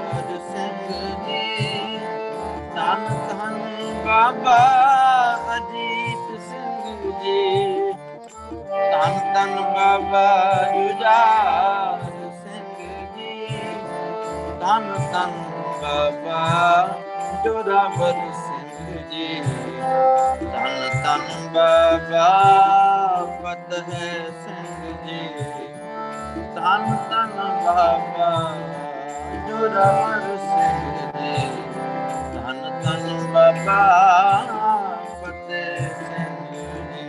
[0.51, 0.89] ਸਿੰਘ
[1.27, 1.99] ਜੀ।
[2.75, 3.63] ਧੰਨ ਧੰਨ
[4.07, 4.59] ਬਾਬਾ
[5.57, 7.93] ਅਜੀਤ ਸਿੰਘ ਜੀ।
[8.91, 10.27] ਧੰਨ ਧੰਨ ਬਾਬਾ
[10.73, 12.05] ਜੁਝਾਰ
[12.43, 13.61] ਸਿੰਘ ਜੀ।
[14.61, 15.43] ਧੰਨ ਧੰਨ
[15.83, 16.43] ਬਾਬਾ
[17.45, 19.43] ਜੋਰਾਵਰ ਸਿੰਘ ਜੀ।
[20.43, 22.29] ਧੰਨ ਧੰਨ ਬਾਬਾ
[23.43, 25.66] ਫਤਿਹ ਸਿੰਘ ਜੀ।
[26.66, 28.31] ਧੰਨ ਧੰਨ ਬਾਬਾ
[29.49, 31.47] ਜੋਰਾਵਰ ਸਿੰਘ ਜੀ
[32.34, 33.77] ਧੰਨ ਧੰਨ ਬਾਬਾ
[35.22, 37.07] ਫਤਿਹ ਸਿੰਘ ਜੀ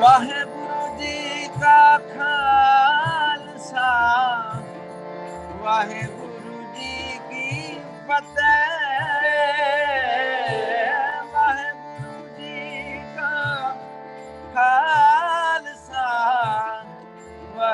[0.00, 1.80] ਵਾਹਿਗੁਰੂ ਜੀ ਕਾ
[2.14, 3.90] ਖਾਲਸਾ,
[5.62, 7.48] ਵਾਹਿਗੁਰੂ ਜੀ ਕੀ
[8.08, 8.75] ਫਤਿਹ।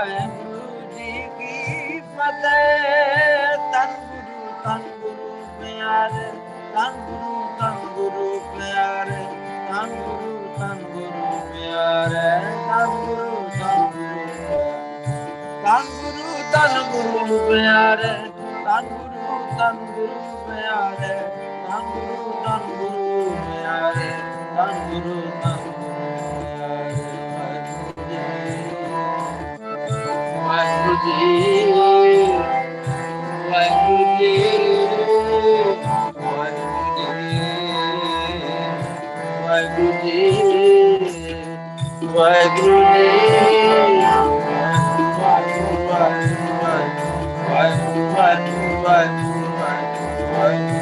[0.02, 6.10] ਵਾਹਿਗੁਰੂ ਜੀ ਕੀ ਫਤਿਹ ਤਨ ਗੁਰੂ ਤਨ ਗੁਰੂ ਪਿਆਰ
[6.72, 9.10] ਤਨ ਗੁਰੂ ਤਨ ਗੁਰੂ ਪਿਆਰ
[9.68, 12.10] ਤਨ ਗੁਰੂ ਤਨ ਗੁਰੂ ਪਿਆਰ
[12.68, 14.58] ਤਨ ਗੁਰੂ ਤਨ ਗੁਰੂ
[15.62, 18.02] ਤਨ ਗੁਰੂ ਤਨ ਗੁਰੂ ਪਿਆਰ
[18.64, 21.06] ਤਨ ਗੁਰੂ ਤਨ ਗੁਰੂ ਪਿਆਰ
[21.68, 23.94] ਤਨ ਗੁਰੂ ਤਨ ਗੁਰੂ ਪਿਆਰ
[24.56, 25.71] ਤਨ ਗੁਰੂ ਤਨ
[50.42, 50.81] Bye.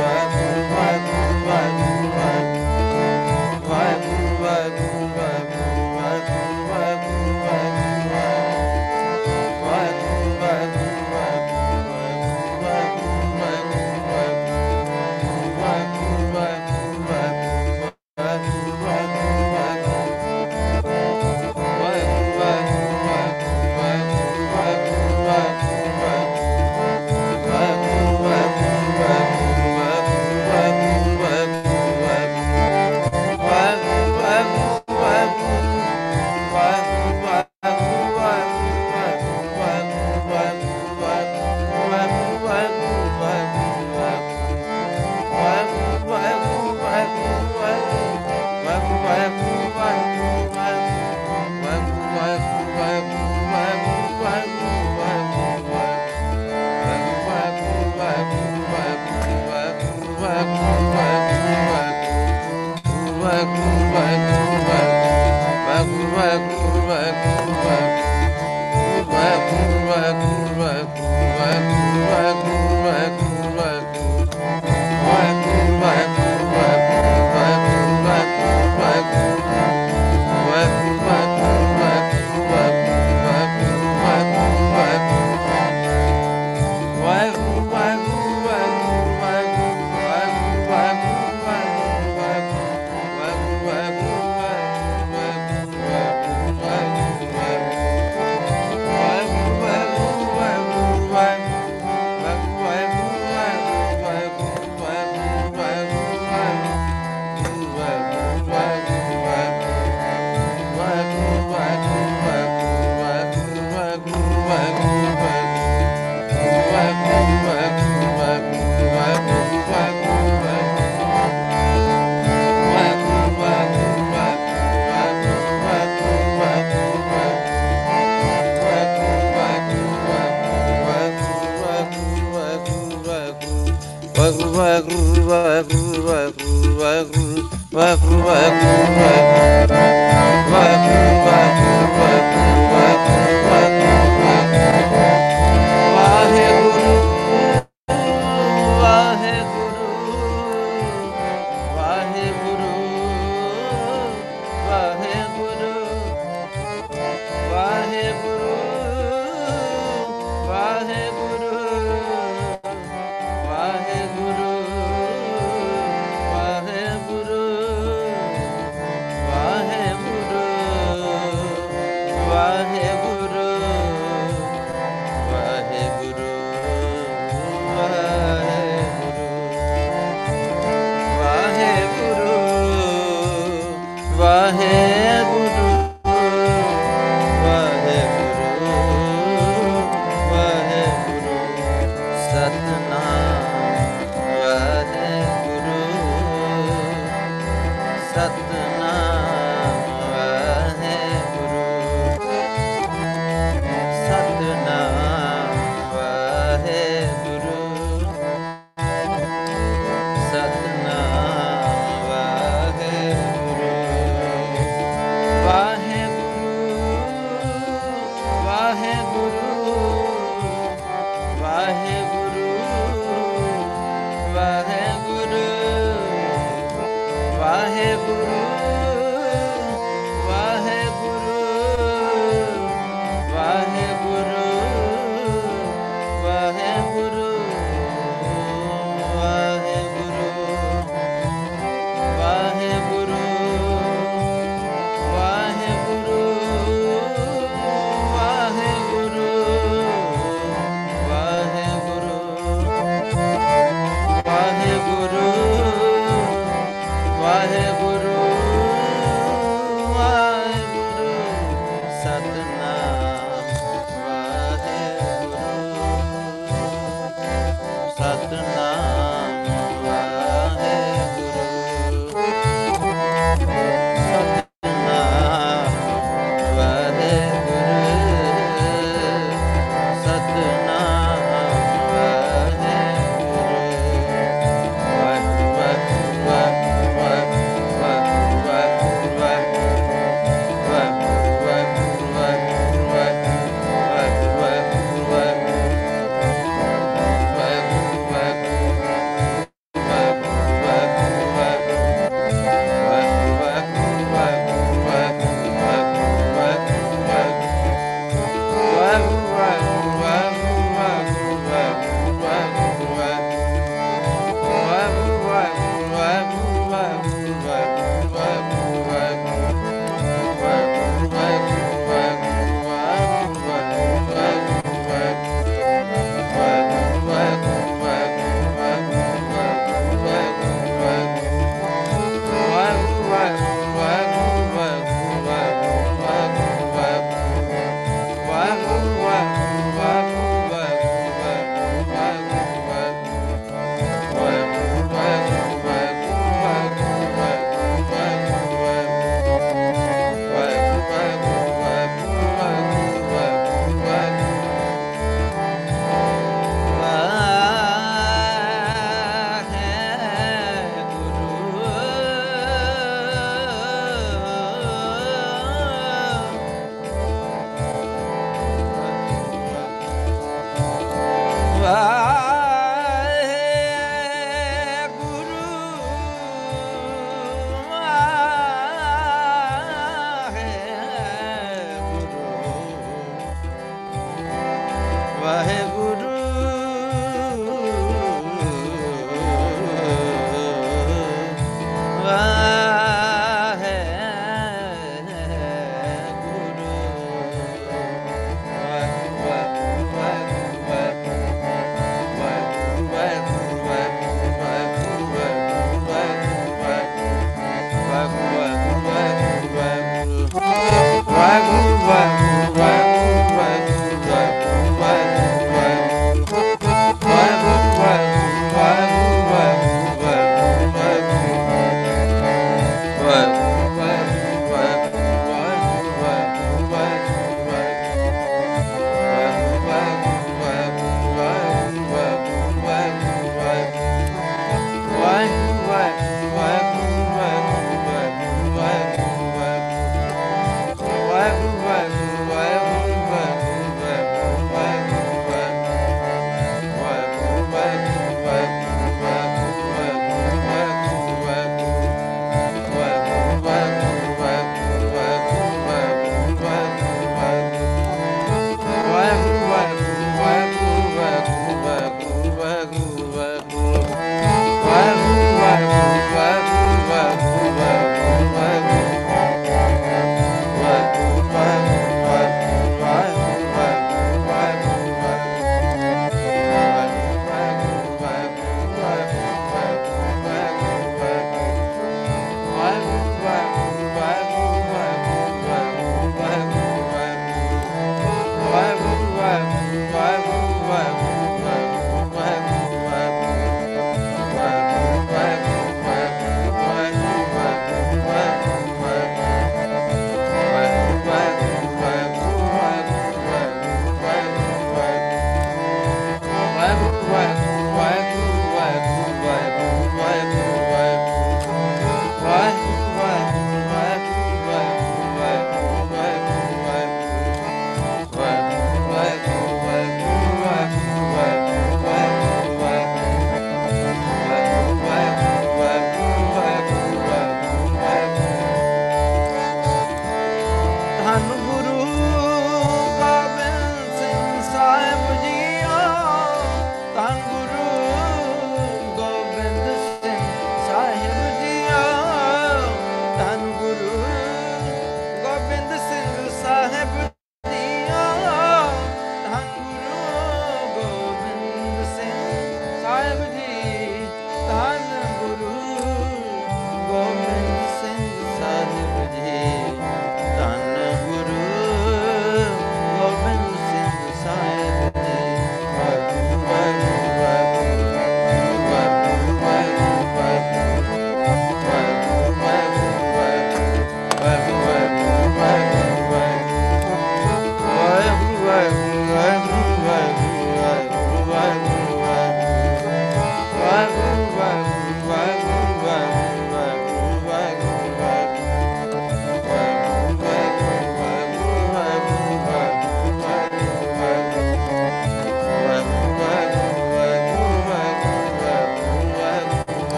[385.31, 385.70] I have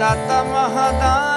[0.00, 1.29] ਦਾਤਾ ਮਹਾਦਾਨ